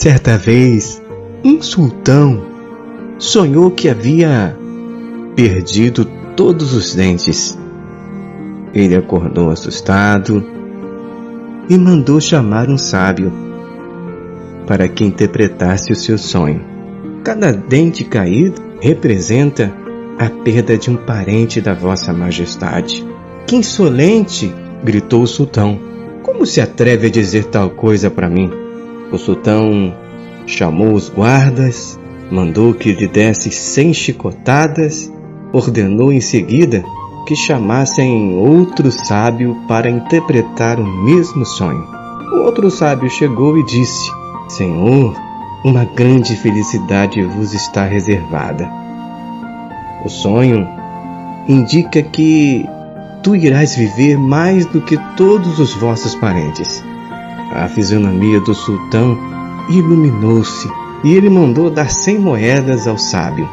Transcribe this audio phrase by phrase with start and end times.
[0.00, 0.98] Certa vez,
[1.44, 2.42] um sultão
[3.18, 4.56] sonhou que havia
[5.36, 7.58] perdido todos os dentes.
[8.72, 10.42] Ele acordou assustado
[11.68, 13.30] e mandou chamar um sábio
[14.66, 16.64] para que interpretasse o seu sonho.
[17.22, 19.70] Cada dente caído representa
[20.18, 23.06] a perda de um parente da Vossa Majestade.
[23.46, 24.50] Que insolente!
[24.82, 25.78] gritou o sultão.
[26.22, 28.69] Como se atreve a dizer tal coisa para mim?
[29.12, 29.92] O sultão
[30.46, 31.98] chamou os guardas,
[32.30, 35.12] mandou que lhe desse cem chicotadas,
[35.52, 36.84] ordenou em seguida
[37.26, 41.84] que chamassem outro sábio para interpretar o mesmo sonho.
[42.32, 44.10] O outro sábio chegou e disse:
[44.48, 45.14] Senhor,
[45.64, 48.70] uma grande felicidade vos está reservada.
[50.04, 50.66] O sonho
[51.48, 52.64] indica que
[53.22, 56.82] tu irás viver mais do que todos os vossos parentes.
[57.52, 59.18] A fisionomia do sultão
[59.68, 60.68] iluminou-se
[61.02, 63.48] e ele mandou dar cem moedas ao sábio.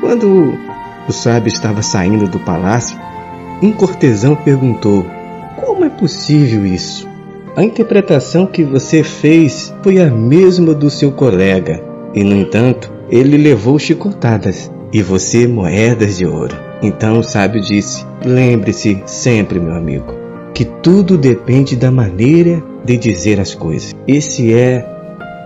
[0.00, 0.54] Quando
[1.08, 2.98] o sábio estava saindo do palácio,
[3.62, 5.04] um cortesão perguntou:
[5.56, 7.08] Como é possível isso?
[7.56, 11.82] A interpretação que você fez foi a mesma do seu colega,
[12.14, 16.56] e no entanto, ele levou chicotadas e você moedas de ouro.
[16.82, 20.21] Então o sábio disse: Lembre-se sempre, meu amigo,
[20.54, 23.94] que tudo depende da maneira de dizer as coisas.
[24.06, 24.86] Esse é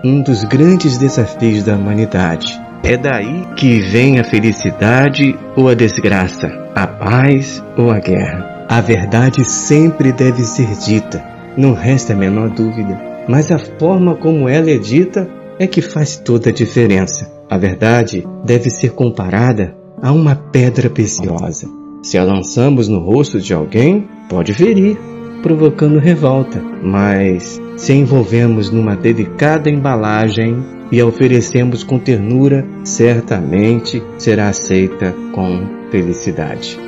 [0.05, 2.47] um dos grandes desafios da humanidade.
[2.83, 8.67] É daí que vem a felicidade ou a desgraça, a paz ou a guerra.
[8.69, 11.25] A verdade sempre deve ser dita,
[11.57, 16.17] não resta a menor dúvida, mas a forma como ela é dita é que faz
[16.17, 17.33] toda a diferença.
[17.49, 21.86] A verdade deve ser comparada a uma pedra preciosa.
[22.07, 24.97] Se a lançamos no rosto de alguém, pode ferir,
[25.43, 34.51] provocando revolta, mas se envolvemos numa delicada embalagem e a oferecemos com ternura, certamente será
[34.51, 36.79] aceita com felicidade.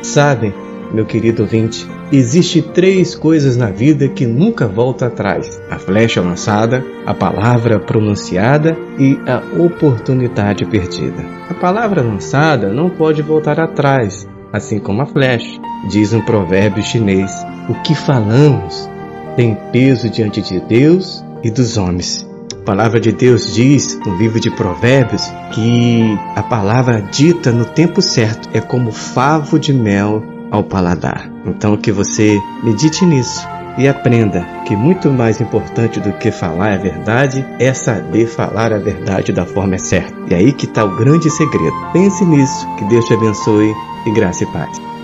[0.00, 0.54] Sabem,
[0.94, 6.84] meu querido ouvinte, existe três coisas na vida que nunca voltam atrás: a flecha lançada,
[7.04, 11.24] a palavra pronunciada e a oportunidade perdida.
[11.50, 15.60] A palavra lançada não pode voltar atrás, assim como a flecha.
[15.90, 17.30] Diz um provérbio chinês:
[17.68, 18.88] o que falamos
[19.36, 22.28] tem peso diante de Deus e dos homens.
[22.60, 25.22] A palavra de Deus diz no livro de Provérbios
[25.54, 31.30] que a palavra dita no tempo certo é como favo de mel ao paladar.
[31.46, 33.46] Então que você medite nisso
[33.78, 38.78] e aprenda que muito mais importante do que falar a verdade é saber falar a
[38.78, 40.12] verdade da forma certa.
[40.28, 41.76] E aí que está o grande segredo.
[41.92, 43.72] Pense nisso, que Deus te abençoe
[44.06, 44.97] e graça e paz.